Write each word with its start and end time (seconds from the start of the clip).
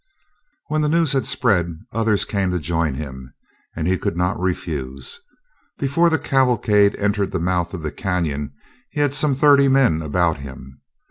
When 0.67 0.81
the 0.81 0.89
news 0.89 1.13
had 1.13 1.27
spread, 1.27 1.77
others 1.91 2.25
came 2.25 2.49
to 2.49 2.57
join 2.57 2.95
him, 2.95 3.35
and 3.75 3.87
he 3.87 3.99
could 3.99 4.17
not 4.17 4.39
refuse. 4.39 5.21
Before 5.77 6.09
the 6.09 6.17
cavalcade 6.17 6.95
entered 6.95 7.29
the 7.29 7.39
mouth 7.39 7.75
of 7.75 7.83
the 7.83 7.91
canyon 7.91 8.51
he 8.89 8.99
had 8.99 9.13
some 9.13 9.35
thirty 9.35 9.67
men 9.67 10.01
about 10.01 10.37
him. 10.39 10.81